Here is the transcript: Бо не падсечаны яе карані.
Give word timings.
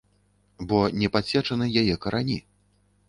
Бо 0.71 0.79
не 1.01 1.09
падсечаны 1.17 1.65
яе 1.85 1.95
карані. 2.07 2.39